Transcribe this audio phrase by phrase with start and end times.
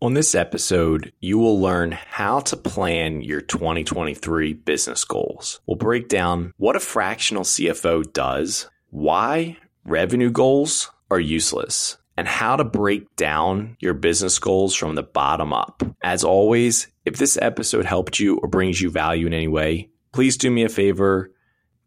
[0.00, 5.60] On this episode, you will learn how to plan your 2023 business goals.
[5.66, 12.54] We'll break down what a fractional CFO does, why revenue goals are useless, and how
[12.54, 15.82] to break down your business goals from the bottom up.
[16.00, 20.36] As always, if this episode helped you or brings you value in any way, please
[20.36, 21.32] do me a favor,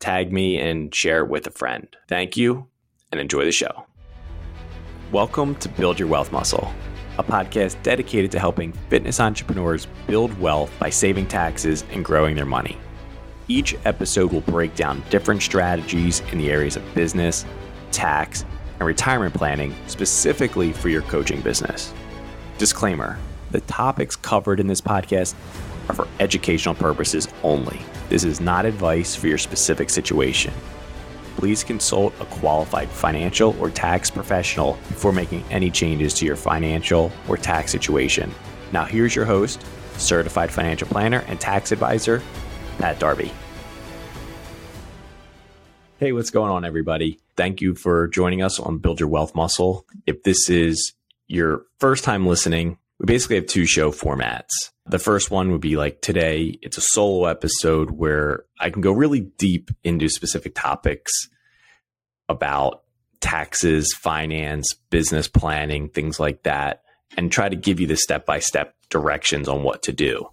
[0.01, 1.87] tag me, and share it with a friend.
[2.09, 2.67] Thank you,
[3.09, 3.85] and enjoy the show.
[5.13, 6.73] Welcome to Build Your Wealth Muscle
[7.21, 12.45] a podcast dedicated to helping fitness entrepreneurs build wealth by saving taxes and growing their
[12.45, 12.77] money.
[13.47, 17.45] Each episode will break down different strategies in the areas of business,
[17.91, 18.45] tax,
[18.79, 21.93] and retirement planning specifically for your coaching business.
[22.57, 23.17] Disclaimer
[23.51, 25.35] the topics covered in this podcast
[25.89, 27.79] are for educational purposes only.
[28.07, 30.53] This is not advice for your specific situation
[31.37, 37.11] please consult a qualified financial or tax professional before making any changes to your financial
[37.27, 38.33] or tax situation.
[38.71, 39.63] Now, here's your host,
[39.97, 42.21] certified financial planner and tax advisor,
[42.77, 43.31] Pat Darby.
[45.99, 47.19] Hey, what's going on, everybody?
[47.37, 49.85] Thank you for joining us on Build Your Wealth Muscle.
[50.07, 50.93] If this is
[51.27, 54.69] your first time listening, we basically have two show formats.
[54.85, 58.91] The first one would be like today, it's a solo episode where I can go
[58.91, 61.11] really deep into specific topics
[62.29, 62.83] about
[63.19, 66.83] taxes, finance, business planning, things like that,
[67.17, 70.29] and try to give you the step by step directions on what to do.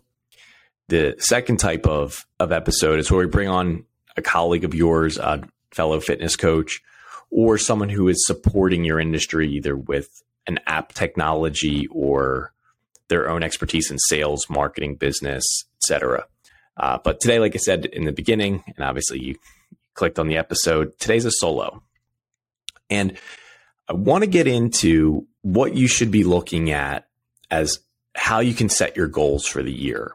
[0.89, 3.87] The second type of, of episode is where we bring on
[4.19, 6.83] a colleague of yours, a fellow fitness coach,
[7.31, 12.53] or someone who is supporting your industry either with an app technology or
[13.09, 15.45] their own expertise in sales, marketing, business,
[15.83, 16.27] etc.
[16.77, 19.37] Uh, but today, like I said in the beginning, and obviously you
[19.95, 21.83] clicked on the episode, today's a solo.
[22.89, 23.19] And
[23.89, 27.09] I want to get into what you should be looking at
[27.51, 27.81] as
[28.15, 30.15] how you can set your goals for the year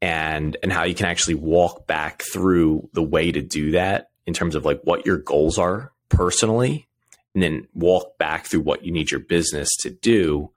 [0.00, 4.34] and and how you can actually walk back through the way to do that in
[4.34, 6.86] terms of like what your goals are personally
[7.34, 10.50] and then walk back through what you need your business to do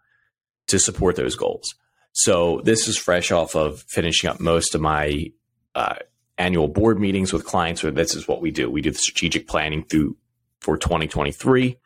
[0.68, 1.74] to support those goals.
[2.14, 5.32] So this is fresh off of finishing up most of my
[5.76, 5.96] uh,
[6.38, 8.70] annual board meetings with clients where this is what we do.
[8.70, 10.18] We do the strategic planning through
[10.60, 11.78] for 2023.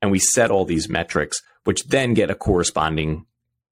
[0.00, 3.26] And we set all these metrics, which then get a corresponding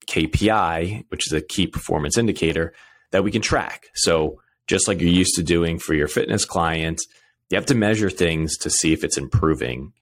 [0.08, 2.72] KPI, which is a key performance indicator
[3.12, 3.86] that we can track.
[3.94, 7.06] So, just like you're used to doing for your fitness clients,
[7.50, 9.92] you have to measure things to see if it's improving.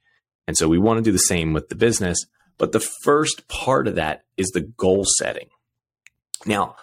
[0.47, 2.25] And so, we want to do the same with the business.
[2.59, 5.48] But the first part of that is the goal setting.
[6.47, 6.76] Now,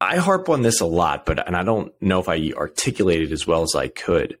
[0.00, 3.46] I harp on this a lot, but and I don't know if I articulated as
[3.46, 4.38] well as I could.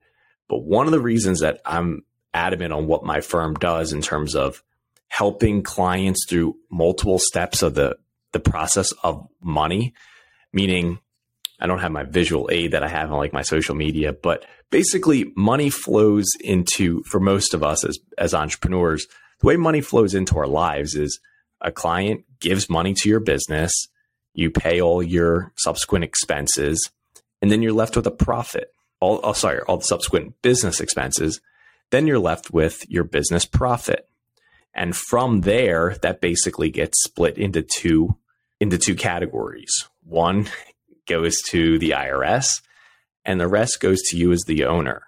[0.48, 4.34] But one of the reasons that I'm adamant on what my firm does in terms
[4.34, 4.62] of
[5.08, 7.96] helping clients through multiple steps of the
[8.32, 9.94] the process of money
[10.52, 10.98] meaning
[11.60, 14.44] I don't have my visual aid that I have on like my social media, but
[14.70, 19.06] basically money flows into for most of us as as entrepreneurs,
[19.40, 21.20] the way money flows into our lives is
[21.60, 23.72] a client gives money to your business,
[24.34, 26.90] you pay all your subsequent expenses,
[27.40, 28.72] and then you're left with a profit.
[29.00, 31.40] All oh, sorry, all the subsequent business expenses,
[31.90, 34.08] then you're left with your business profit.
[34.74, 38.16] And from there, that basically gets split into two
[38.60, 39.70] into two categories.
[40.04, 40.48] One
[41.06, 42.60] goes to the IRS
[43.24, 45.02] and the rest goes to you as the owner.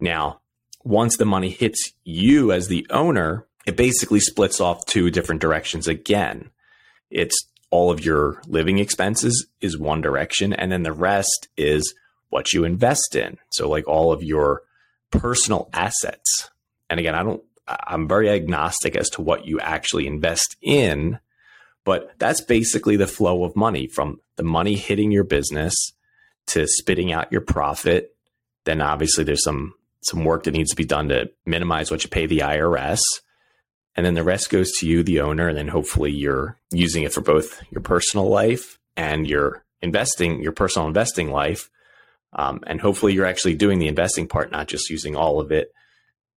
[0.00, 0.40] Now,
[0.88, 5.86] once the money hits you as the owner, it basically splits off two different directions
[5.86, 6.48] again.
[7.10, 7.36] It's
[7.70, 11.94] all of your living expenses is one direction and then the rest is
[12.30, 13.36] what you invest in.
[13.50, 14.62] So like all of your
[15.10, 16.48] personal assets.
[16.88, 21.18] And again, I don't, I'm very agnostic as to what you actually invest in,
[21.84, 25.74] but that's basically the flow of money from the money hitting your business
[26.46, 28.16] to spitting out your profit.
[28.64, 32.10] Then obviously there's some, some work that needs to be done to minimize what you
[32.10, 33.00] pay the IRS.
[33.96, 35.48] And then the rest goes to you, the owner.
[35.48, 40.52] And then hopefully you're using it for both your personal life and your investing, your
[40.52, 41.68] personal investing life
[42.32, 45.72] um, and hopefully you're actually doing the investing part, not just using all of it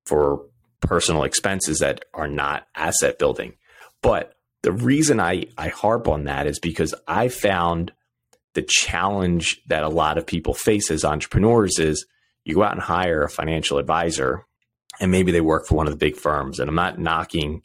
[0.05, 0.45] for
[0.79, 3.53] personal expenses that are not asset building.
[4.01, 4.33] But
[4.63, 7.91] the reason I, I harp on that is because I found
[8.53, 12.05] the challenge that a lot of people face as entrepreneurs is
[12.43, 14.45] you go out and hire a financial advisor
[14.99, 16.59] and maybe they work for one of the big firms.
[16.59, 17.63] And I'm not knocking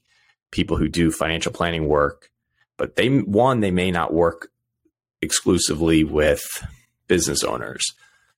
[0.51, 2.31] people who do financial planning work,
[2.77, 4.51] but they, one, they may not work
[5.21, 6.65] exclusively with
[7.09, 7.85] business owners.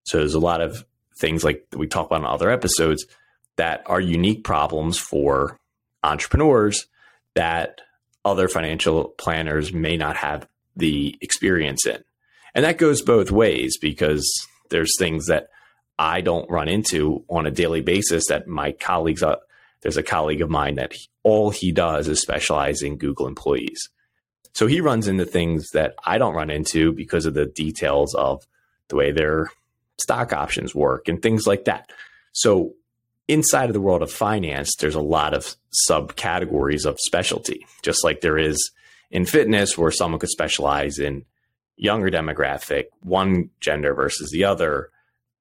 [0.05, 0.85] So there's a lot of
[1.21, 3.05] things like we talk about in other episodes
[3.57, 5.59] that are unique problems for
[6.03, 6.87] entrepreneurs
[7.35, 7.81] that
[8.25, 12.03] other financial planners may not have the experience in.
[12.55, 14.29] And that goes both ways because
[14.71, 15.49] there's things that
[15.99, 19.37] I don't run into on a daily basis that my colleagues, uh,
[19.81, 23.89] there's a colleague of mine that he, all he does is specialize in Google employees.
[24.55, 28.47] So he runs into things that I don't run into because of the details of
[28.89, 29.51] the way their
[29.99, 31.91] stock options work and things like that.
[32.33, 32.75] So
[33.29, 35.57] inside of the world of finance, there's a lot of
[35.89, 38.71] subcategories of specialty, just like there is
[39.11, 41.25] in fitness, where someone could specialize in
[41.77, 44.91] younger demographic, one gender versus the other.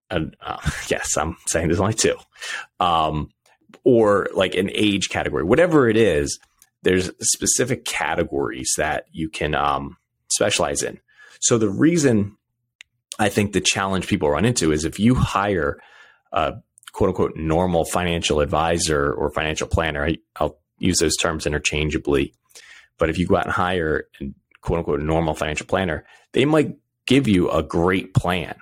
[0.09, 0.57] And uh,
[0.88, 2.15] yes, I'm saying there's only two,
[2.80, 3.30] um,
[3.83, 6.39] or like an age category, whatever it is.
[6.83, 9.98] There's specific categories that you can um,
[10.30, 11.00] specialize in.
[11.42, 12.38] So the reason
[13.19, 15.80] I think the challenge people run into is if you hire
[16.31, 16.56] a
[16.94, 22.33] quote unquote normal financial advisor or financial planner, I, I'll use those terms interchangeably.
[22.98, 24.25] But if you go out and hire a
[24.62, 26.75] quote unquote normal financial planner, they might
[27.06, 28.56] give you a great plan.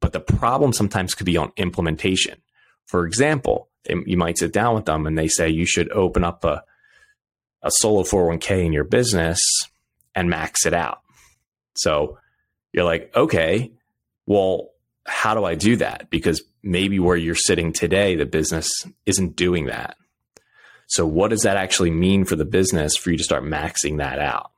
[0.00, 2.40] But the problem sometimes could be on implementation.
[2.86, 6.44] For example, you might sit down with them and they say you should open up
[6.44, 6.62] a,
[7.62, 9.40] a solo 401k in your business
[10.14, 11.00] and max it out.
[11.74, 12.18] So
[12.72, 13.72] you're like, okay,
[14.26, 14.70] well,
[15.06, 16.10] how do I do that?
[16.10, 18.68] Because maybe where you're sitting today, the business
[19.06, 19.96] isn't doing that.
[20.86, 24.18] So, what does that actually mean for the business for you to start maxing that
[24.18, 24.50] out?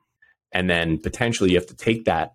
[0.52, 2.34] And then potentially you have to take that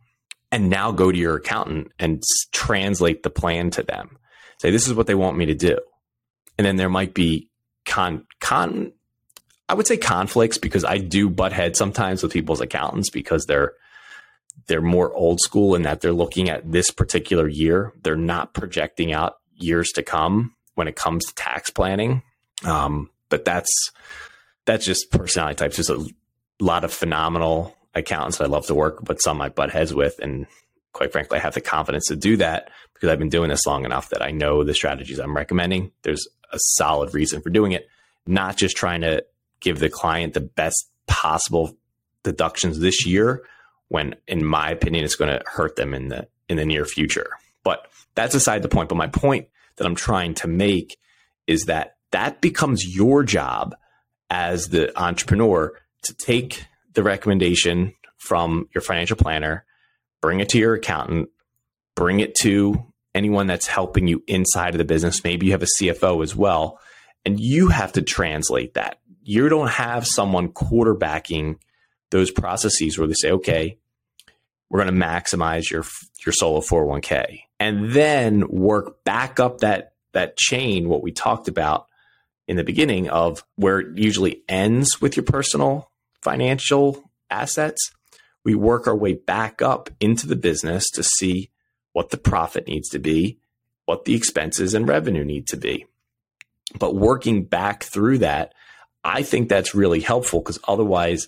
[0.56, 2.24] and now go to your accountant and
[2.54, 4.18] translate the plan to them.
[4.60, 5.78] Say, this is what they want me to do.
[6.58, 7.50] And then there might be
[7.86, 8.94] con, con,
[9.68, 13.74] I would say conflicts because I do butt head sometimes with people's accountants because they're
[14.68, 17.92] they're more old school in that they're looking at this particular year.
[18.02, 22.24] They're not projecting out years to come when it comes to tax planning.
[22.64, 23.92] Um, but that's
[24.64, 25.76] that's just personality types.
[25.76, 26.06] There's a
[26.62, 30.46] lot of phenomenal accountants I love to work, but some I butt heads with, and
[30.94, 33.86] quite frankly, I have the confidence to do that because I've been doing this long
[33.86, 35.92] enough that I know the strategies I'm recommending.
[36.04, 37.88] There's a solid reason for doing it,
[38.26, 39.26] not just trying to
[39.60, 41.78] give the client the best possible
[42.24, 43.44] deductions this year,
[43.90, 47.30] when in my opinion it's going to hurt them in the in the near future.
[47.64, 48.90] But that's aside the point.
[48.90, 50.98] But my point that I'm trying to make
[51.48, 53.76] is that that becomes your job
[54.30, 56.66] as the entrepreneur to take
[56.96, 59.66] the recommendation from your financial planner,
[60.22, 61.30] bring it to your accountant,
[61.96, 65.24] bring it to anyone that's helping you inside of the business.
[65.24, 66.80] Maybe you have a CFO as well,
[67.26, 69.00] and you have to translate that.
[69.24, 71.58] You don't have someone quarterbacking
[72.12, 73.78] those processes where they say, okay,
[74.70, 75.84] we're going to maximize your
[76.26, 81.88] your solo 401k and then work back up that that chain what we talked about
[82.48, 85.92] in the beginning of where it usually ends with your personal
[86.26, 87.92] financial assets
[88.44, 91.50] we work our way back up into the business to see
[91.94, 93.40] what the profit needs to be
[93.86, 95.86] what the expenses and revenue need to be.
[96.80, 98.54] But working back through that
[99.04, 101.28] i think that's really helpful because otherwise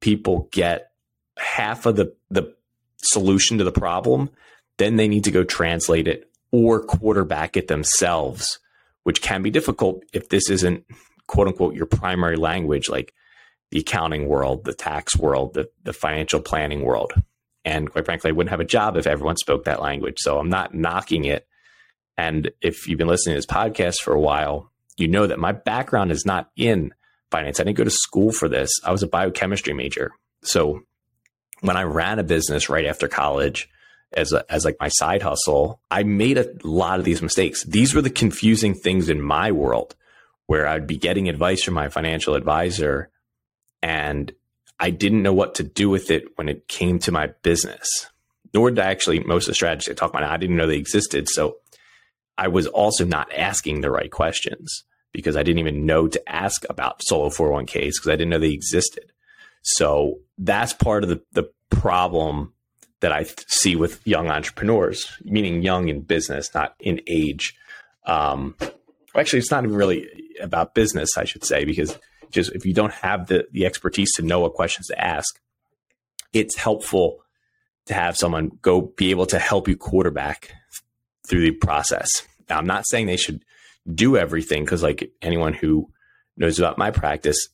[0.00, 0.90] people get
[1.36, 2.54] half of the the
[3.02, 4.30] solution to the problem,
[4.76, 8.58] then they need to go translate it or quarterback it themselves,
[9.04, 10.84] which can be difficult if this isn't
[11.26, 13.14] quote unquote your primary language, like
[13.70, 17.12] the accounting world, the tax world, the, the financial planning world.
[17.64, 20.16] And quite frankly, I wouldn't have a job if everyone spoke that language.
[20.18, 21.46] So I'm not knocking it.
[22.16, 25.52] And if you've been listening to this podcast for a while, you know that my
[25.52, 26.92] background is not in
[27.30, 27.60] finance.
[27.60, 28.70] I didn't go to school for this.
[28.84, 30.12] I was a biochemistry major.
[30.42, 30.80] So
[31.60, 33.68] when I ran a business right after college
[34.12, 37.64] as a, as like my side hustle, I made a lot of these mistakes.
[37.64, 39.94] These were the confusing things in my world
[40.46, 43.10] where I'd be getting advice from my financial advisor
[43.82, 44.32] and
[44.80, 48.08] I didn't know what to do with it when it came to my business.
[48.54, 50.76] Nor did I actually most of the strategies I talk about, I didn't know they
[50.76, 51.28] existed.
[51.28, 51.56] So
[52.36, 56.64] I was also not asking the right questions because I didn't even know to ask
[56.70, 59.12] about solo 401ks because I didn't know they existed.
[59.62, 62.52] So that's part of the, the problem
[63.00, 67.54] that I see with young entrepreneurs, meaning young in business, not in age.
[68.06, 68.56] Um,
[69.14, 70.08] actually, it's not even really
[70.40, 71.98] about business, I should say, because
[72.30, 75.40] just if you don't have the, the expertise to know what questions to ask,
[76.32, 77.18] it's helpful
[77.86, 80.50] to have someone go be able to help you quarterback
[81.28, 82.08] through the process.
[82.48, 83.44] Now, I'm not saying they should
[83.92, 85.90] do everything because, like anyone who
[86.36, 87.48] knows about my practice,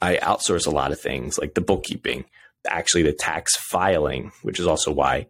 [0.00, 2.24] I outsource a lot of things like the bookkeeping,
[2.68, 5.26] actually the tax filing, which is also why,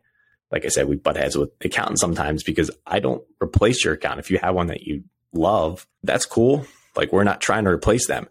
[0.50, 4.20] like I said, we butt heads with accountants sometimes because I don't replace your account.
[4.20, 6.66] If you have one that you love, that's cool.
[6.94, 8.28] Like we're not trying to replace them.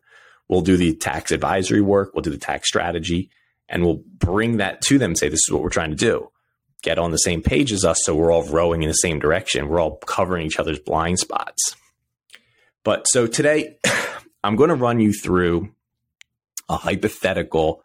[0.52, 3.30] We'll do the tax advisory work, we'll do the tax strategy,
[3.70, 6.30] and we'll bring that to them and say, this is what we're trying to do.
[6.84, 9.70] Get on the same page as us so we're all rowing in the same direction.
[9.70, 11.78] We're all covering each other's blind spots.
[12.84, 13.78] But so today,
[14.44, 15.74] I'm going to run you through
[16.68, 17.84] a hypothetical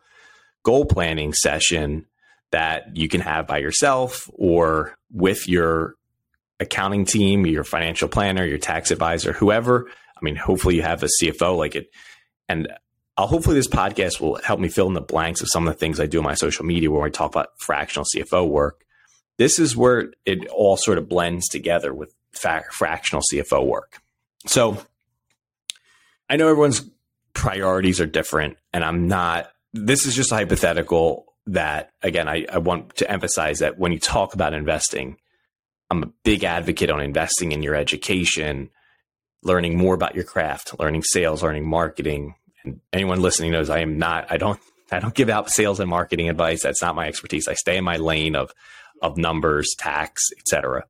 [0.65, 2.07] goal planning session
[2.51, 5.95] that you can have by yourself or with your
[6.59, 9.87] accounting team, your financial planner, your tax advisor, whoever.
[9.89, 11.91] I mean, hopefully you have a CFO like it.
[12.49, 12.69] And
[13.17, 15.79] I'll hopefully this podcast will help me fill in the blanks of some of the
[15.79, 18.85] things I do on my social media where I talk about fractional CFO work.
[19.39, 24.01] This is where it all sort of blends together with fa- fractional CFO work.
[24.47, 24.79] So
[26.29, 26.89] I know everyone's
[27.33, 32.59] priorities are different, and I'm not, this is just a hypothetical that, again, I, I
[32.59, 35.17] want to emphasize that when you talk about investing,
[35.91, 38.71] I'm a big advocate on investing in your education,
[39.47, 42.35] learning more about your craft, learning sales, learning marketing.
[42.65, 44.61] And anyone listening knows I am not, I don't,
[44.93, 46.63] I don't give out sales and marketing advice.
[46.63, 47.49] That's not my expertise.
[47.49, 48.53] I stay in my lane of,
[49.03, 50.85] of numbers, tax, etc.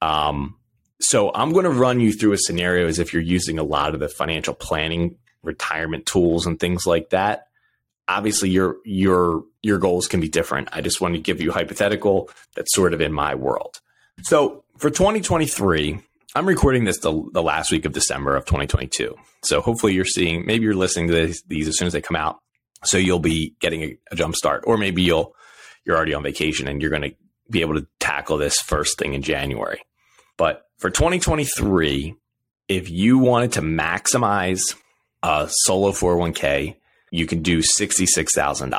[0.00, 0.56] Um,
[1.00, 3.94] so I'm going to run you through a scenario as if you're using a lot
[3.94, 7.48] of the financial planning, retirement tools, and things like that.
[8.08, 10.68] Obviously, your your your goals can be different.
[10.72, 13.80] I just want to give you hypothetical that's sort of in my world.
[14.22, 16.00] So for 2023,
[16.34, 19.14] I'm recording this the, the last week of December of 2022.
[19.42, 22.16] So hopefully you're seeing, maybe you're listening to this, these as soon as they come
[22.16, 22.40] out.
[22.84, 25.34] So you'll be getting a, a jump start, or maybe you'll
[25.84, 27.14] you're already on vacation and you're going to
[27.48, 29.80] be able to tackle this first thing in January.
[30.36, 32.14] But for 2023,
[32.68, 34.62] if you wanted to maximize
[35.22, 36.76] a solo 401k,
[37.10, 38.70] you can do $66,000.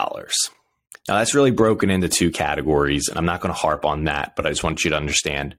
[1.08, 4.36] Now, that's really broken into two categories, and I'm not going to harp on that,
[4.36, 5.56] but I just want you to understand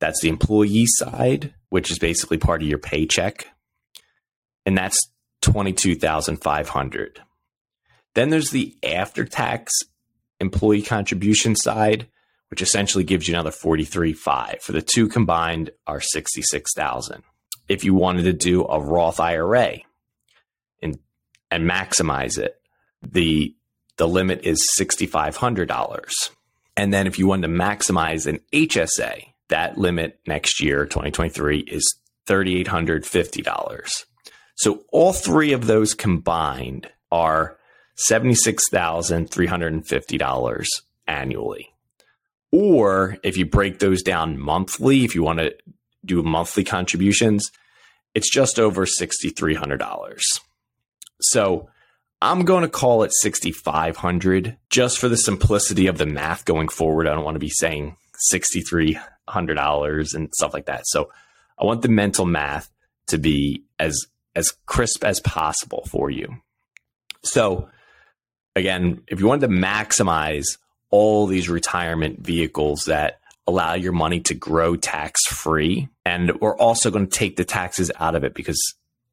[0.00, 3.46] that's the employee side, which is basically part of your paycheck,
[4.66, 4.98] and that's
[5.42, 7.20] 22,500.
[8.14, 9.72] Then there's the after tax
[10.40, 12.08] employee contribution side,
[12.48, 14.62] which essentially gives you another 43.5.
[14.62, 17.22] For the two combined are 66,000.
[17.68, 19.78] If you wanted to do a Roth IRA
[20.82, 20.98] and
[21.52, 22.60] and maximize it,
[23.02, 23.54] the
[23.96, 26.30] the limit is $6,500.
[26.76, 31.96] And then if you wanted to maximize an HSA, that limit next year, 2023, is
[32.26, 34.04] $3,850.
[34.56, 37.56] So all three of those combined are
[38.08, 40.66] $76,350
[41.06, 41.68] annually.
[42.52, 45.54] Or if you break those down monthly, if you want to
[46.04, 47.50] do monthly contributions,
[48.14, 50.20] it's just over $6,300.
[51.20, 51.68] So
[52.22, 57.06] I'm going to call it 6,500 just for the simplicity of the math going forward.
[57.06, 57.96] I don't want to be saying
[58.32, 58.98] $6,300
[59.34, 60.82] and stuff like that.
[60.86, 61.10] So
[61.58, 62.70] I want the mental math
[63.08, 64.06] to be as
[64.36, 66.36] as crisp as possible for you.
[67.22, 67.68] So
[68.54, 70.58] again, if you wanted to maximize
[70.90, 76.90] all these retirement vehicles that allow your money to grow tax free, and we're also
[76.90, 78.60] going to take the taxes out of it because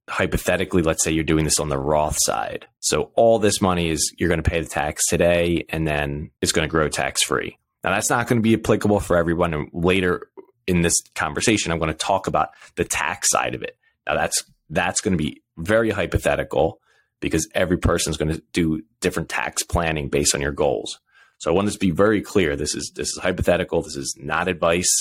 [0.10, 2.68] hypothetically, let's say you're doing this on the Roth side.
[2.80, 6.52] So all this money is you're going to pay the tax today and then it's
[6.52, 7.58] going to grow tax free.
[7.88, 9.54] Now that's not going to be applicable for everyone.
[9.54, 10.28] And later
[10.68, 13.78] in this conversation, I'm going to talk about the tax side of it.
[14.06, 16.82] Now that's that's going to be very hypothetical
[17.22, 21.00] because every person is going to do different tax planning based on your goals.
[21.38, 22.58] So I want this to be very clear.
[22.58, 23.82] This is this is hypothetical.
[23.82, 24.94] This is not advice.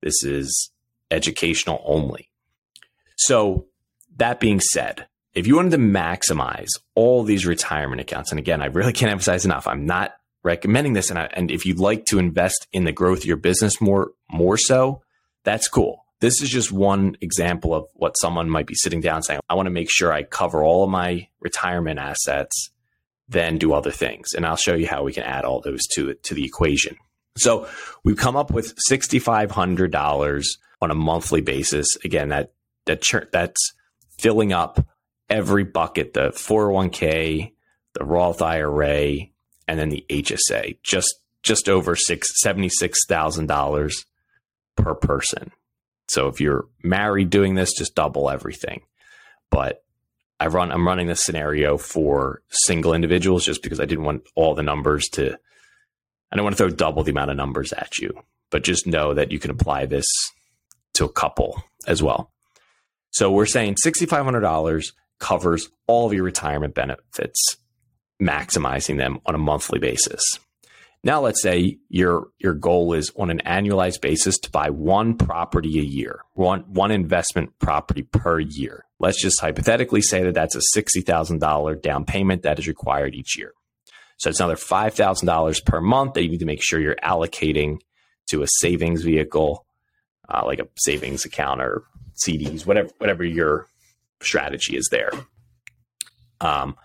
[0.00, 0.70] This is
[1.10, 2.30] educational only.
[3.16, 3.66] So
[4.16, 8.66] that being said, if you wanted to maximize all these retirement accounts, and again, I
[8.66, 10.14] really can't emphasize enough, I'm not
[10.46, 11.10] recommending this.
[11.10, 14.12] And, I, and if you'd like to invest in the growth of your business more,
[14.30, 15.02] more so,
[15.44, 16.04] that's cool.
[16.20, 19.66] This is just one example of what someone might be sitting down saying, I want
[19.66, 22.70] to make sure I cover all of my retirement assets,
[23.28, 24.28] then do other things.
[24.34, 26.96] And I'll show you how we can add all those to to the equation.
[27.36, 27.68] So
[28.02, 30.46] we've come up with $6,500
[30.80, 31.86] on a monthly basis.
[32.02, 32.52] Again, that,
[32.86, 33.74] that, that's
[34.18, 34.86] filling up
[35.28, 37.52] every bucket the 401k,
[37.92, 39.28] the Roth IRA,
[39.68, 44.04] and then the HSA, just just over six seventy six thousand dollars
[44.76, 45.50] per person.
[46.08, 48.82] So if you're married doing this, just double everything.
[49.50, 49.82] But
[50.38, 54.54] I run I'm running this scenario for single individuals just because I didn't want all
[54.54, 55.38] the numbers to
[56.30, 58.12] I don't want to throw double the amount of numbers at you.
[58.50, 60.06] But just know that you can apply this
[60.94, 62.30] to a couple as well.
[63.10, 67.56] So we're saying $6,500 covers all of your retirement benefits,
[68.20, 70.22] maximizing them on a monthly basis.
[71.04, 75.78] Now let's say your your goal is on an annualized basis to buy one property
[75.78, 78.84] a year, one one investment property per year.
[78.98, 83.52] Let's just hypothetically say that that's a $60,000 down payment that is required each year.
[84.16, 87.78] So it's another $5,000 per month that you need to make sure you're allocating
[88.30, 89.66] to a savings vehicle,
[90.28, 91.84] uh, like a savings account or
[92.16, 93.66] CDs, whatever, whatever your
[94.22, 95.10] strategy is there.
[96.40, 96.76] Um,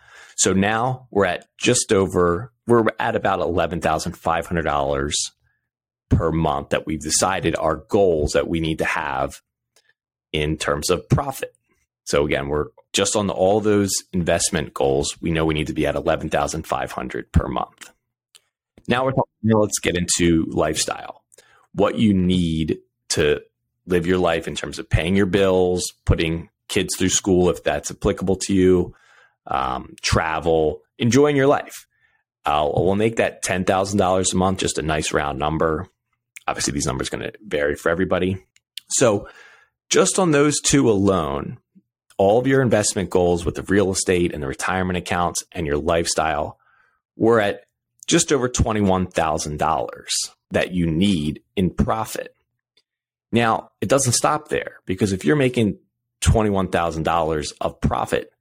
[0.41, 5.11] so now we're at just over, we're at about $11,500
[6.09, 9.39] per month that we've decided are goals that we need to have
[10.33, 11.53] in terms of profit.
[12.05, 15.15] So again, we're just on the, all those investment goals.
[15.21, 17.91] We know we need to be at 11,500 per month.
[18.87, 21.23] Now we're talking, let's get into lifestyle.
[21.73, 22.79] What you need
[23.09, 23.41] to
[23.85, 27.91] live your life in terms of paying your bills, putting kids through school if that's
[27.91, 28.95] applicable to you,
[29.47, 31.87] um, travel, enjoying your life.
[32.45, 35.87] Uh, we'll make that $10,000 a month just a nice round number.
[36.47, 38.43] Obviously, these numbers going to vary for everybody.
[38.89, 39.27] So,
[39.89, 41.57] just on those two alone,
[42.17, 45.77] all of your investment goals with the real estate and the retirement accounts and your
[45.77, 46.57] lifestyle
[47.15, 47.65] were at
[48.07, 49.97] just over $21,000
[50.51, 52.35] that you need in profit.
[53.31, 55.77] Now, it doesn't stop there because if you're making
[56.21, 58.31] $21,000 of profit,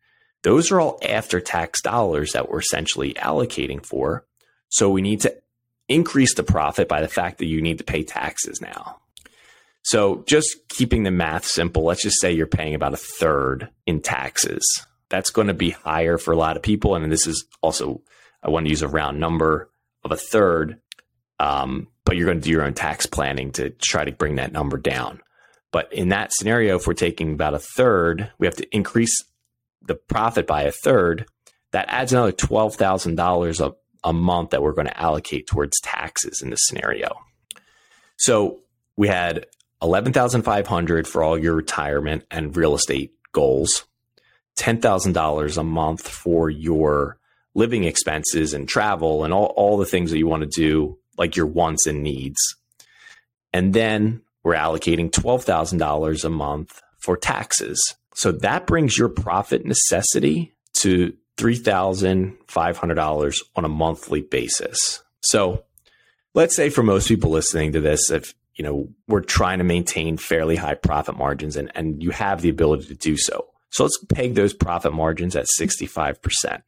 [0.43, 4.25] those are all after tax dollars that we're essentially allocating for.
[4.69, 5.37] So we need to
[5.89, 9.01] increase the profit by the fact that you need to pay taxes now.
[9.83, 14.01] So just keeping the math simple, let's just say you're paying about a third in
[14.01, 14.63] taxes.
[15.09, 16.95] That's going to be higher for a lot of people.
[16.95, 18.03] And this is also,
[18.43, 19.71] I want to use a round number
[20.05, 20.81] of a third,
[21.41, 24.53] um, but you're going to do your own tax planning to try to bring that
[24.53, 25.21] number down.
[25.73, 29.25] But in that scenario, if we're taking about a third, we have to increase
[29.91, 31.27] the profit by a third.
[31.73, 36.61] That adds another $12,000 a month that we're going to allocate towards taxes in this
[36.63, 37.17] scenario.
[38.17, 38.61] So
[38.97, 39.47] we had
[39.83, 43.85] 11,500 for all your retirement and real estate goals,
[44.59, 47.19] $10,000 a month for your
[47.55, 51.35] living expenses and travel and all, all the things that you want to do, like
[51.35, 52.39] your wants and needs.
[53.53, 57.97] And then we're allocating $12,000 a month for taxes.
[58.15, 65.03] So that brings your profit necessity to $3,500 on a monthly basis.
[65.23, 65.65] So
[66.35, 70.19] let's say for most people listening to this, if you know, we're trying to maintain
[70.19, 73.47] fairly high profit margins and, and you have the ability to do so.
[73.71, 76.61] So let's peg those profit margins at 65%.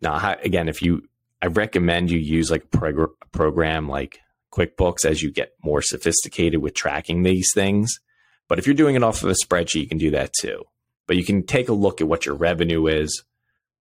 [0.00, 1.08] Now, again, if you,
[1.40, 4.18] I recommend you use like a, prog- a program like
[4.52, 8.00] QuickBooks as you get more sophisticated with tracking these things.
[8.48, 10.64] But if you're doing it off of a spreadsheet, you can do that too.
[11.06, 13.24] But you can take a look at what your revenue is,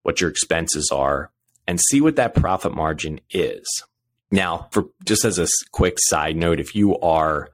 [0.03, 1.31] what your expenses are,
[1.67, 3.65] and see what that profit margin is.
[4.31, 7.49] Now, for just as a quick side note, if you are,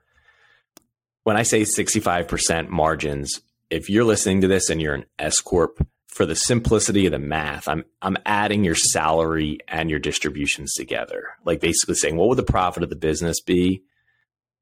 [1.23, 5.85] when I say 65% margins, if you're listening to this and you're an S corp,
[6.11, 11.23] for the simplicity of the math, I'm I'm adding your salary and your distributions together.
[11.45, 13.83] Like basically saying, what would the profit of the business be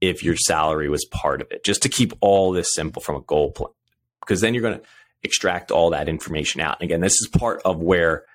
[0.01, 1.63] if your salary was part of it?
[1.63, 3.71] Just to keep all this simple from a goal plan,
[4.21, 4.85] because then you're going to
[5.23, 6.77] extract all that information out.
[6.79, 8.25] And again, this is part of where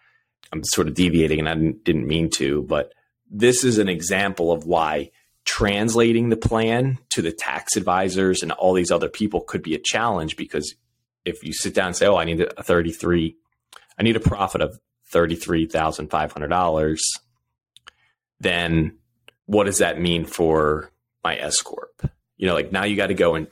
[0.53, 2.93] I'm sort of deviating, and I didn't, didn't mean to, but
[3.31, 5.11] this is an example of why
[5.45, 9.81] translating the plan to the tax advisors and all these other people could be a
[9.83, 10.75] challenge because
[11.25, 13.37] if you sit down and say, "Oh, I need a 33
[13.99, 14.81] I need a profit of
[15.13, 16.99] $33,500,"
[18.41, 18.99] then
[19.47, 20.91] what does that mean for
[21.25, 22.11] my S corp?
[22.37, 23.49] You know, like now you got to go and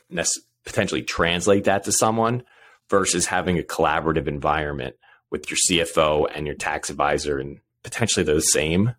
[0.64, 2.44] potentially translate that to someone
[2.88, 4.96] versus having a collaborative environment
[5.30, 8.94] with your CFO and your tax advisor and potentially those same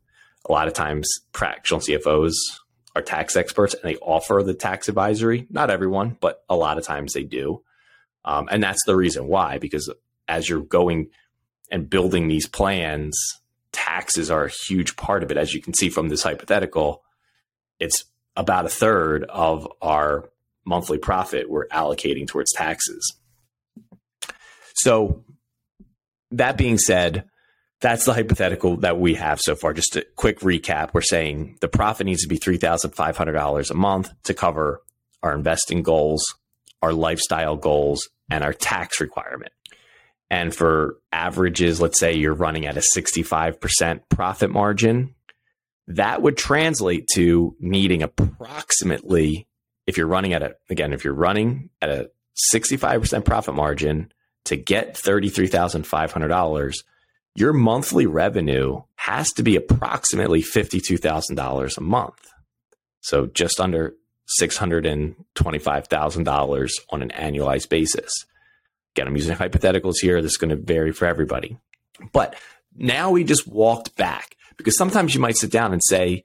[0.48, 2.34] a lot of times fractional CFOs
[2.96, 5.48] are tax experts and they offer the tax advisory.
[5.50, 7.64] Not everyone, but a lot of times they do.
[8.26, 9.92] Um, and that's the reason why, because
[10.28, 11.10] as you're going
[11.72, 13.18] and building these plans,
[13.72, 15.38] taxes are a huge part of it.
[15.38, 17.04] As you can see from this hypothetical,
[17.80, 20.30] it's about a third of our
[20.66, 23.16] monthly profit we're allocating towards taxes.
[24.76, 25.24] So,
[26.32, 27.26] that being said,
[27.80, 29.74] that's the hypothetical that we have so far.
[29.74, 30.94] Just a quick recap.
[30.94, 34.82] We're saying the profit needs to be $3,500 a month to cover
[35.22, 36.24] our investing goals,
[36.82, 39.52] our lifestyle goals, and our tax requirement.
[40.30, 45.14] And for averages, let's say you're running at a 65% profit margin,
[45.88, 49.48] that would translate to needing approximately,
[49.86, 52.10] if you're running at a, again, if you're running at a
[52.54, 54.12] 65% profit margin
[54.46, 56.84] to get $33,500,
[57.36, 62.32] your monthly revenue has to be approximately $52,000 a month.
[63.02, 63.94] So just under
[64.40, 68.12] $625,000 on an annualized basis.
[68.96, 70.22] Again, I'm using hypotheticals here.
[70.22, 71.58] This is going to vary for everybody.
[72.12, 72.36] But
[72.76, 76.24] now we just walked back because sometimes you might sit down and say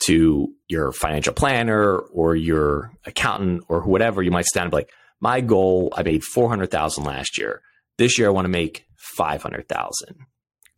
[0.00, 4.90] to your financial planner or your accountant or whatever, you might stand and be like,
[5.20, 7.62] my goal, I made 400,000 last year.
[7.98, 10.16] This year I want to make 500,000.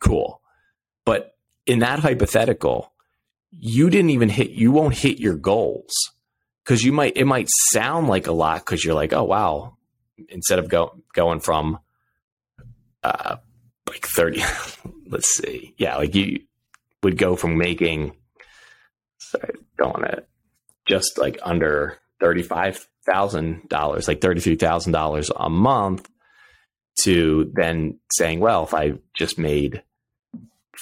[0.01, 0.41] Cool.
[1.05, 1.35] But
[1.65, 2.91] in that hypothetical,
[3.51, 5.93] you didn't even hit, you won't hit your goals
[6.63, 9.77] because you might, it might sound like a lot because you're like, oh, wow.
[10.29, 11.79] Instead of go, going from,
[13.03, 13.37] uh,
[13.87, 14.43] like 30,
[15.07, 15.73] let's see.
[15.77, 15.95] Yeah.
[15.95, 16.41] Like you
[17.03, 18.15] would go from making,
[19.17, 20.23] sorry, don't want to
[20.85, 26.09] just like under $35,000, like $33,000 a month
[27.01, 29.83] to then saying, well, if I just made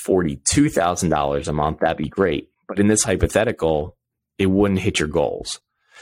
[0.05, 2.49] $42,000 a month, that'd be great.
[2.67, 3.97] But in this hypothetical,
[4.37, 5.59] it wouldn't hit your goals.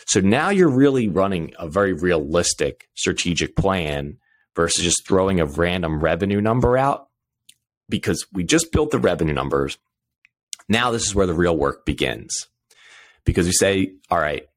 [0.07, 4.17] So now you're really running a very realistic strategic plan
[4.55, 7.09] versus just throwing a random revenue number out
[7.89, 9.77] because we just built the revenue numbers.
[10.69, 12.47] Now this is where the real work begins
[13.25, 14.47] because you say, all right,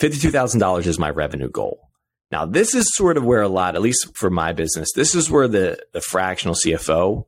[0.00, 1.90] $52,000 is my revenue goal.
[2.30, 5.30] Now, this is sort of where a lot, at least for my business, this is
[5.30, 7.26] where the, the fractional CFO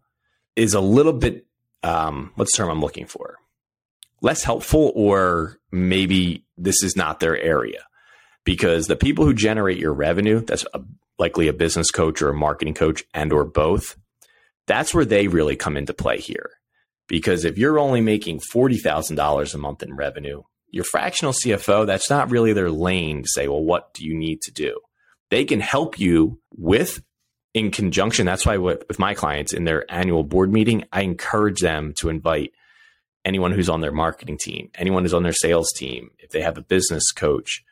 [0.54, 1.44] is a little bit,
[1.82, 3.36] um, what's the term I'm looking for?
[4.20, 7.84] Less helpful, or maybe this is not their area.
[8.44, 10.80] Because the people who generate your revenue, that's a,
[11.18, 13.96] likely a business coach or a marketing coach and or both,
[14.66, 16.50] that's where they really come into play here.
[17.08, 22.30] Because if you're only making $40,000 a month in revenue, your fractional CFO, that's not
[22.30, 24.80] really their lane to say, well, what do you need to do?
[25.30, 27.02] They can help you with
[27.54, 28.26] in conjunction.
[28.26, 32.52] That's why with, my clients in their annual board meeting, I encourage them to invite
[33.24, 36.58] anyone who's on their marketing team, anyone who's on their sales team, if they have
[36.58, 37.62] a business coach,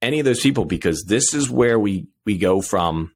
[0.00, 3.12] any of those people, because this is where we we go from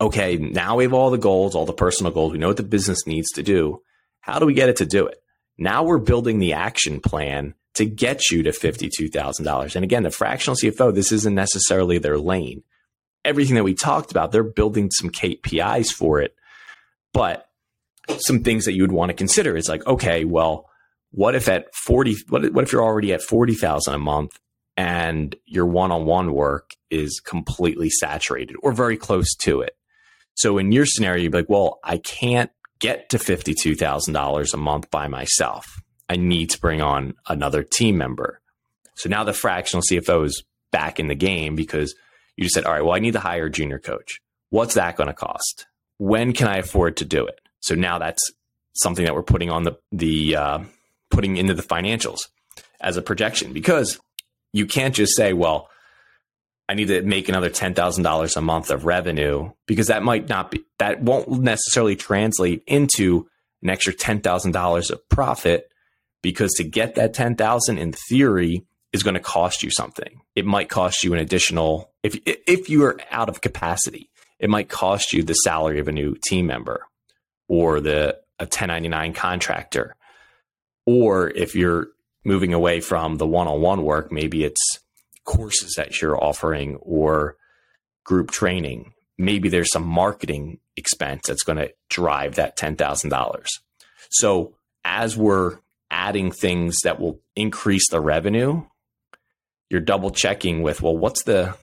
[0.00, 2.62] okay, now we have all the goals, all the personal goals, we know what the
[2.62, 3.80] business needs to do.
[4.24, 5.22] How do we get it to do it?
[5.58, 9.76] Now we're building the action plan to get you to $52,000.
[9.76, 12.62] And again, the fractional CFO, this isn't necessarily their lane.
[13.22, 16.34] Everything that we talked about, they're building some KPIs for it.
[17.12, 17.50] But
[18.16, 20.70] some things that you would want to consider is like, okay, well,
[21.10, 24.38] what if at 40, what, what if you're already at 40,000 a month
[24.78, 29.76] and your one-on-one work is completely saturated or very close to it?
[30.32, 34.90] So in your scenario, you'd be like, well, I can't get to $52,000 a month
[34.90, 35.80] by myself.
[36.08, 38.40] I need to bring on another team member.
[38.94, 41.94] So now the fractional CFO is back in the game because
[42.36, 44.20] you just said, all right, well, I need to hire a junior coach.
[44.50, 45.66] What's that going to cost?
[45.98, 47.40] When can I afford to do it?
[47.60, 48.22] So now that's
[48.74, 50.58] something that we're putting on the, the, uh,
[51.10, 52.28] putting into the financials
[52.80, 53.98] as a projection because
[54.52, 55.68] you can't just say, well,
[56.68, 60.64] I need to make another $10,000 a month of revenue because that might not be,
[60.78, 63.28] that won't necessarily translate into
[63.62, 65.70] an extra $10,000 of profit
[66.22, 70.22] because to get that 10,000 in theory is going to cost you something.
[70.34, 74.68] It might cost you an additional if if you are out of capacity, it might
[74.68, 76.86] cost you the salary of a new team member
[77.48, 79.96] or the a 1099 contractor.
[80.86, 81.88] Or if you're
[82.24, 84.73] moving away from the one-on-one work, maybe it's
[85.24, 87.36] courses that you're offering or
[88.04, 88.92] group training.
[89.16, 93.44] Maybe there's some marketing expense that's going to drive that $10,000.
[94.10, 95.58] So as we're
[95.90, 98.64] adding things that will increase the revenue,
[99.70, 101.56] you're double checking with, well, what's the,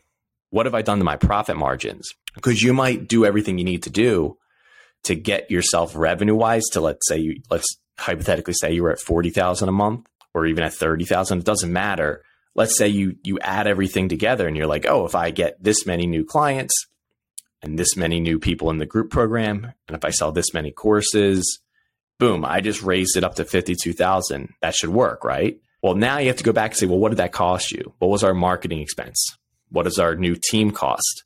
[0.49, 2.09] what have I done to my profit margins?
[2.33, 4.37] Because you might do everything you need to do
[5.03, 8.99] to get yourself revenue wise to let's say you, let's hypothetically say you were at
[8.99, 11.39] 40,000 a month or even at 30,000.
[11.39, 12.23] It doesn't matter.
[12.53, 15.85] Let's say you, you add everything together and you're like, oh, if I get this
[15.85, 16.73] many new clients
[17.61, 20.71] and this many new people in the group program, and if I sell this many
[20.71, 21.59] courses,
[22.19, 24.53] boom, I just raised it up to 52,000.
[24.61, 25.59] That should work, right?
[25.81, 27.93] Well, now you have to go back and say, well, what did that cost you?
[27.99, 29.37] What was our marketing expense?
[29.69, 31.23] What is our new team cost?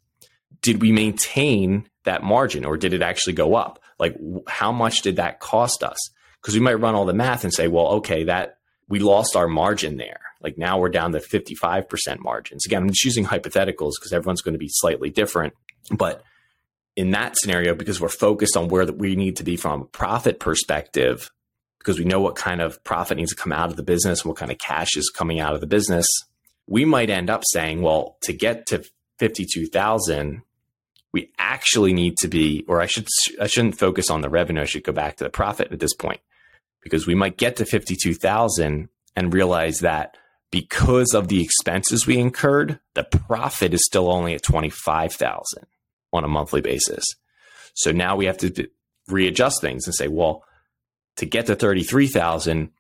[0.62, 3.80] Did we maintain that margin or did it actually go up?
[4.00, 4.16] Like,
[4.48, 5.98] how much did that cost us?
[6.42, 9.48] Because we might run all the math and say, well, okay, that we lost our
[9.48, 10.22] margin there.
[10.46, 12.68] Like now we're down to 55% margins.
[12.68, 15.56] Again, I'm just using hypotheticals because everyone's going to be slightly different.
[15.90, 16.22] But
[16.96, 20.40] in that scenario, because we're focused on where we need to be from a profit
[20.40, 21.32] perspective,
[21.80, 24.38] because we know what kind of profit needs to come out of the business, what
[24.38, 26.06] kind of cash is coming out of the business,
[26.68, 28.84] we might end up saying, well, to get to
[29.18, 30.44] 52,000,
[31.12, 33.08] we actually need to be, or I should,
[33.42, 34.62] I shouldn't focus on the revenue.
[34.62, 36.20] I should go back to the profit at this point
[36.82, 40.18] because we might get to 52,000 and realize that
[40.52, 45.66] because of the expenses we incurred, the profit is still only at 25,000
[46.14, 47.04] on a monthly basis.
[47.74, 48.68] So now we have to
[49.08, 50.44] readjust things and say, well,
[51.18, 52.72] to get to 33,000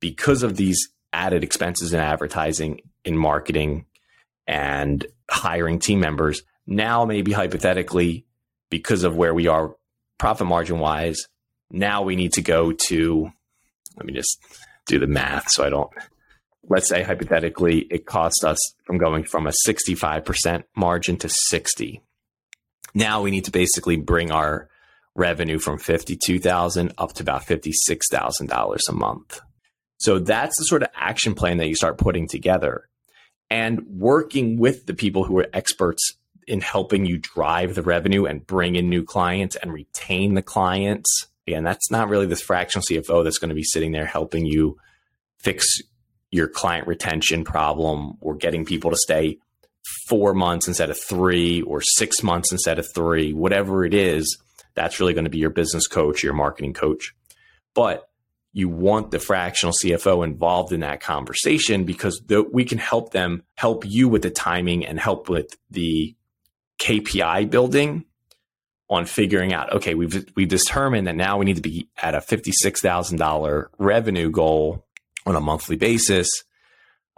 [0.00, 3.86] because of these added expenses in advertising, in marketing,
[4.46, 8.26] and hiring team members, now maybe hypothetically,
[8.70, 9.76] because of where we are
[10.18, 11.28] profit margin wise,
[11.70, 13.30] now we need to go to,
[13.96, 14.38] let me just
[14.86, 15.90] do the math so I don't,
[16.68, 22.02] let's say hypothetically, it cost us from going from a 65% margin to 60.
[22.94, 24.68] Now we need to basically bring our
[25.14, 29.40] revenue from 52,000 up to about $56,000 a month.
[29.98, 32.88] So that's the sort of action plan that you start putting together
[33.50, 38.46] and working with the people who are experts in helping you drive the revenue and
[38.46, 41.28] bring in new clients and retain the clients.
[41.46, 44.76] Again, that's not really this fractional CFO that's going to be sitting there helping you
[45.38, 45.66] fix
[46.32, 49.38] your client retention problem or getting people to stay
[50.08, 54.36] four months instead of three or six months instead of three, whatever it is
[54.74, 57.14] that's really going to be your business coach, your marketing coach.
[57.74, 58.08] But
[58.52, 63.42] you want the fractional CFO involved in that conversation because the, we can help them
[63.54, 66.14] help you with the timing and help with the
[66.80, 68.04] KPI building
[68.90, 72.18] on figuring out okay we've we've determined that now we need to be at a
[72.18, 74.84] $56,000 revenue goal
[75.26, 76.28] on a monthly basis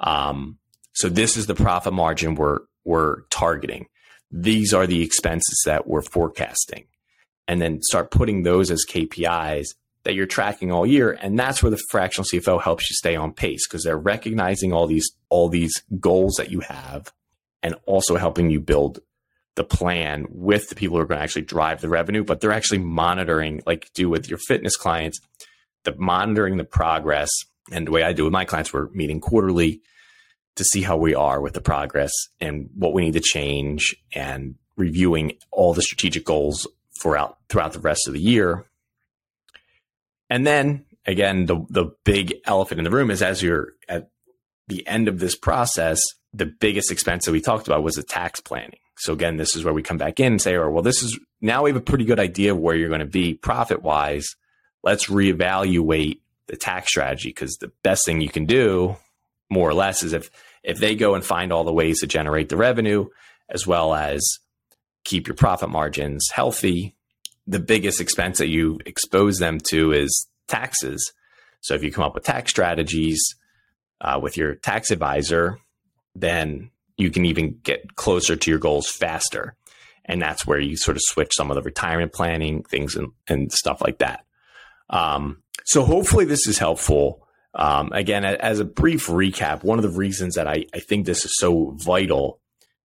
[0.01, 0.59] um,
[0.93, 3.87] so this is the profit margin we're we're targeting
[4.31, 6.87] these are the expenses that we're forecasting
[7.47, 9.67] and then start putting those as KPIs
[10.05, 11.13] that you're tracking all year.
[11.13, 14.87] And that's where the fractional CFO helps you stay on pace because they're recognizing all
[14.87, 17.13] these all these goals that you have
[17.63, 19.01] and also helping you build
[19.57, 22.53] the plan with the people who are going to actually drive the revenue, but they're
[22.53, 25.21] actually monitoring, like do with your fitness clients,
[25.85, 27.31] the monitoring the progress.
[27.73, 29.81] And the way I do with my clients, we're meeting quarterly
[30.57, 34.55] to see how we are with the progress and what we need to change and
[34.77, 36.67] reviewing all the strategic goals
[37.01, 38.65] throughout throughout the rest of the year.
[40.31, 44.11] And then again, the the big elephant in the room is as you're at
[44.69, 46.01] the end of this process,
[46.33, 48.79] the biggest expense that we talked about was the tax planning.
[48.97, 51.19] So again, this is where we come back in and say, "Oh, well, this is
[51.41, 54.27] now we have a pretty good idea of where you're going to be profit wise.
[54.83, 58.97] Let's reevaluate the tax strategy because the best thing you can do,
[59.51, 60.31] more or less, is if
[60.63, 63.07] if they go and find all the ways to generate the revenue
[63.49, 64.23] as well as
[65.05, 66.97] keep your profit margins healthy,
[67.47, 71.13] the biggest expense that you expose them to is taxes.
[71.61, 73.23] So if you come up with tax strategies
[74.01, 75.59] uh, with your tax advisor,
[76.15, 79.57] then you can even get closer to your goals faster.
[80.05, 83.53] And that's where you sort of switch some of the retirement planning things and, and
[83.53, 84.25] stuff like that.
[84.91, 87.27] Um, so hopefully this is helpful.
[87.55, 91.25] Um, again, as a brief recap, one of the reasons that I, I think this
[91.25, 92.41] is so vital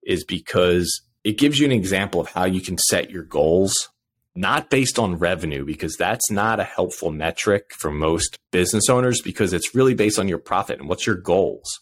[0.02, 3.88] is because it gives you an example of how you can set your goals,
[4.34, 9.52] not based on revenue, because that's not a helpful metric for most business owners because
[9.52, 11.80] it's really based on your profit and what's your goals.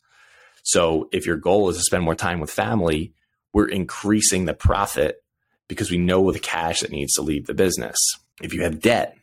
[0.62, 3.12] So if your goal is to spend more time with family,
[3.52, 5.22] we're increasing the profit
[5.68, 7.96] because we know the cash that needs to leave the business.
[8.42, 9.16] If you have debt,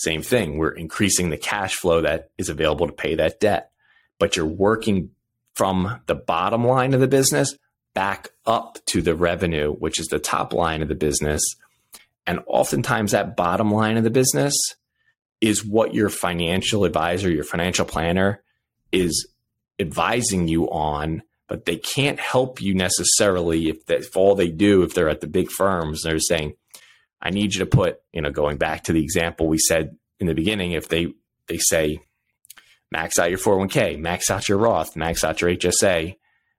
[0.00, 0.56] same thing.
[0.56, 3.70] We're increasing the cash flow that is available to pay that debt,
[4.18, 5.10] but you're working
[5.54, 7.54] from the bottom line of the business
[7.94, 11.42] back up to the revenue, which is the top line of the business.
[12.26, 14.54] And oftentimes, that bottom line of the business
[15.40, 18.42] is what your financial advisor, your financial planner
[18.92, 19.28] is
[19.78, 24.82] advising you on, but they can't help you necessarily if, they, if all they do,
[24.82, 26.54] if they're at the big firms, they're saying,
[27.22, 30.26] I need you to put, you know, going back to the example we said in
[30.26, 31.12] the beginning, if they,
[31.48, 32.00] they say,
[32.90, 36.16] max out your 401k, max out your Roth, max out your HSA,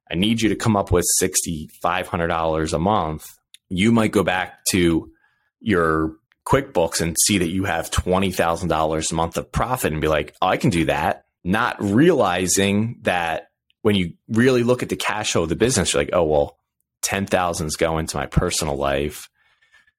[0.10, 3.26] I need you to come up with $6,500 a month.
[3.70, 5.12] You might go back to
[5.60, 10.36] your QuickBooks and see that you have $20,000 a month of profit and be like,
[10.42, 11.26] oh, I can do that.
[11.44, 16.04] Not realizing that when you really look at the cash flow of the business, you're
[16.04, 16.58] like, oh, well,
[17.02, 19.30] 10,000 is going to my personal life.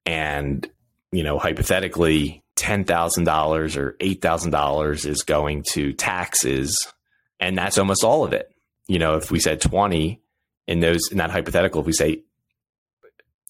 [0.05, 0.69] And,
[1.11, 6.93] you know, hypothetically, $10,000 or $8,000 is going to taxes.
[7.41, 8.53] And that's almost all of it
[8.89, 10.21] you know, if we said 20
[10.67, 12.23] in those, in that hypothetical, if we say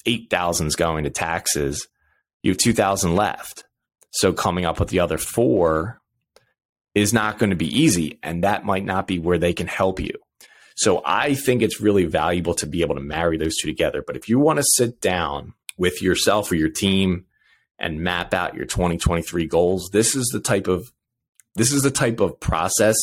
[0.06, 1.88] 8,000 is going to taxes,
[2.42, 3.64] you have 2,000 left.
[4.10, 6.00] So coming up with the other four
[6.94, 8.18] is not going to be easy.
[8.22, 10.12] And that might not be where they can help you.
[10.76, 14.02] So I think it's really valuable to be able to marry those two together.
[14.06, 17.24] But if you want to sit down with yourself or your team
[17.76, 20.92] and map out your 2023 goals, this is the type of
[21.56, 22.96] this is the type of process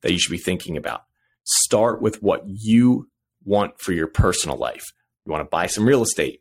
[0.00, 1.04] that you should be thinking about.
[1.44, 3.06] Start with what you
[3.44, 4.94] want for your personal life.
[5.26, 6.40] You want to buy some real estate.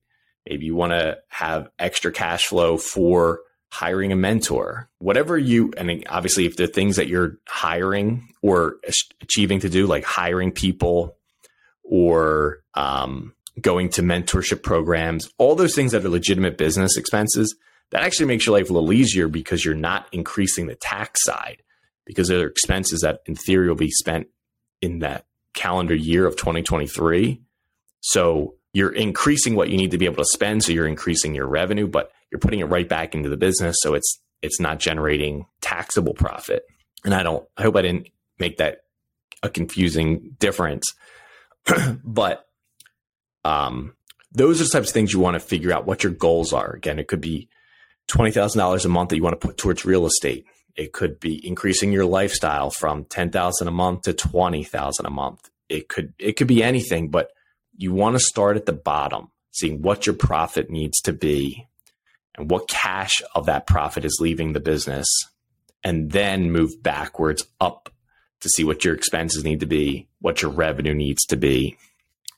[0.49, 6.05] Maybe you want to have extra cash flow for hiring a mentor, whatever you, and
[6.07, 8.77] obviously if the things that you're hiring or
[9.21, 11.17] achieving to do, like hiring people
[11.83, 17.55] or um, going to mentorship programs, all those things that are legitimate business expenses,
[17.91, 21.61] that actually makes your life a little easier because you're not increasing the tax side
[22.05, 24.27] because they're expenses that in theory will be spent
[24.81, 27.41] in that calendar year of 2023.
[27.99, 30.63] So you're increasing what you need to be able to spend.
[30.63, 33.75] So you're increasing your revenue, but you're putting it right back into the business.
[33.81, 36.63] So it's, it's not generating taxable profit.
[37.03, 38.07] And I don't, I hope I didn't
[38.39, 38.83] make that
[39.43, 40.85] a confusing difference.
[42.03, 42.47] but,
[43.43, 43.93] um,
[44.31, 46.71] those are the types of things you want to figure out what your goals are.
[46.71, 47.49] Again, it could be
[48.07, 50.45] $20,000 a month that you want to put towards real estate.
[50.75, 55.49] It could be increasing your lifestyle from 10,000 a month to 20,000 a month.
[55.67, 57.31] It could, it could be anything, but
[57.77, 61.67] you want to start at the bottom, seeing what your profit needs to be
[62.35, 65.07] and what cash of that profit is leaving the business,
[65.83, 67.89] and then move backwards up
[68.39, 71.77] to see what your expenses need to be, what your revenue needs to be,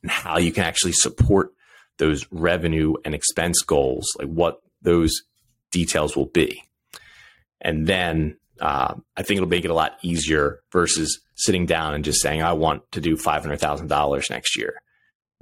[0.04, 1.54] and how you can actually support
[1.98, 5.24] those revenue and expense goals, like what those
[5.72, 6.62] details will be.
[7.62, 12.04] And then uh, I think it'll make it a lot easier versus sitting down and
[12.04, 14.76] just saying, I want to do $500,000 next year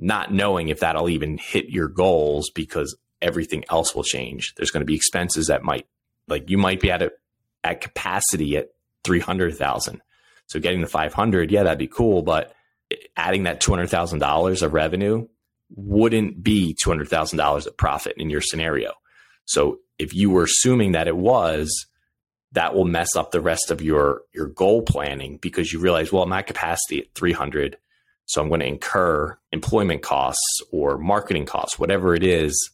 [0.02, 4.54] not knowing if that'll even hit your goals because everything else will change.
[4.58, 5.86] There's going to be expenses that might,
[6.28, 7.12] like you might be at a,
[7.64, 8.70] at capacity at
[9.04, 10.02] 300,000.
[10.48, 12.24] So getting the 500, yeah, that'd be cool.
[12.24, 12.52] But
[13.16, 15.28] adding that $200,000 of revenue
[15.76, 18.94] wouldn't be $200,000 of profit in your scenario.
[19.46, 21.88] So if you were assuming that it was,
[22.54, 26.24] that will mess up the rest of your, your goal planning because you realize, well,
[26.24, 27.78] I'm capacity at 300
[28.32, 32.72] so I'm going to incur employment costs or marketing costs, whatever it is,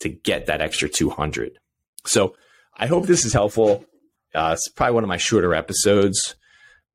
[0.00, 1.60] to get that extra 200.
[2.04, 2.34] So
[2.76, 3.84] I hope this is helpful.
[4.34, 6.34] Uh, it's probably one of my shorter episodes,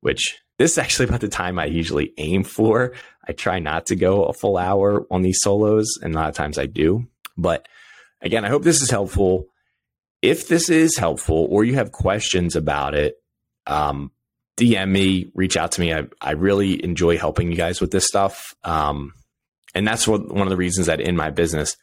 [0.00, 2.92] which this is actually about the time I usually aim for.
[3.26, 6.36] I try not to go a full hour on these solos, and a lot of
[6.36, 7.08] times I do.
[7.36, 7.66] But
[8.20, 9.46] again, I hope this is helpful.
[10.22, 13.16] If this is helpful or you have questions about it,
[13.66, 14.12] um,
[14.56, 15.92] DM me, reach out to me.
[15.92, 18.54] I, I really enjoy helping you guys with this stuff.
[18.62, 19.14] Um,
[19.74, 21.76] and that's what, one of the reasons that in my business,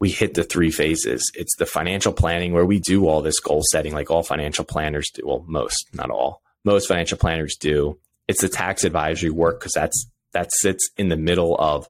[0.00, 1.32] we hit the three phases.
[1.34, 5.10] It's the financial planning where we do all this goal setting, like all financial planners
[5.14, 5.22] do.
[5.24, 7.98] Well, most, not all, most financial planners do.
[8.28, 11.88] It's the tax advisory work because that's, that sits in the middle of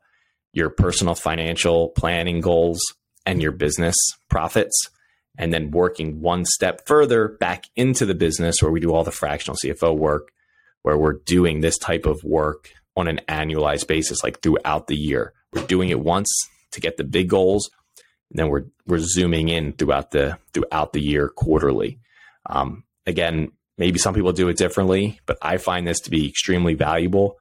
[0.53, 2.81] your personal financial planning goals
[3.25, 3.97] and your business
[4.29, 4.89] profits
[5.39, 9.11] and then working one step further back into the business where we do all the
[9.11, 10.31] fractional CFO work,
[10.83, 15.33] where we're doing this type of work on an annualized basis, like throughout the year.
[15.53, 16.29] We're doing it once
[16.73, 17.71] to get the big goals,
[18.31, 21.99] and then we're we're zooming in throughout the throughout the year quarterly.
[22.47, 26.75] Um, again, maybe some people do it differently, but I find this to be extremely
[26.75, 27.39] valuable.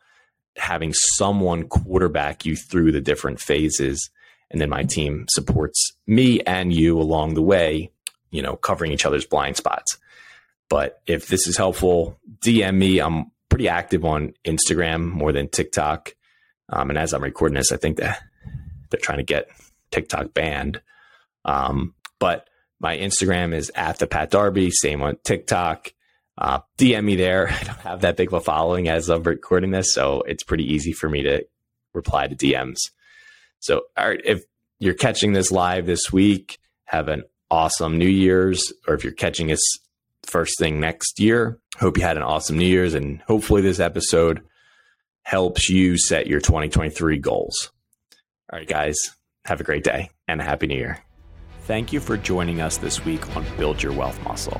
[0.57, 4.09] Having someone quarterback you through the different phases
[4.51, 7.89] and then my team supports me and you along the way,
[8.31, 9.97] you know, covering each other's blind spots.
[10.69, 12.99] But if this is helpful, DM me.
[12.99, 16.13] I'm pretty active on Instagram more than TikTok.
[16.69, 18.21] Um, and as I'm recording this, I think that
[18.89, 19.49] they're trying to get
[19.89, 20.81] TikTok banned.
[21.45, 25.93] Um, but my Instagram is at the Pat Darby, same on TikTok.
[26.41, 27.49] Uh, DM me there.
[27.61, 30.65] I don't have that big of a following as I'm recording this, so it's pretty
[30.73, 31.45] easy for me to
[31.93, 32.77] reply to DMs.
[33.59, 34.43] So, all right, if
[34.79, 39.51] you're catching this live this week, have an awesome New Year's, or if you're catching
[39.51, 39.61] us
[40.23, 44.41] first thing next year, hope you had an awesome New Year's, and hopefully this episode
[45.21, 47.71] helps you set your 2023 goals.
[48.51, 48.97] All right, guys,
[49.45, 50.97] have a great day and a happy New Year.
[51.65, 54.59] Thank you for joining us this week on Build Your Wealth Muscle.